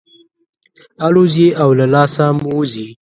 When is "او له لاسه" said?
1.61-2.25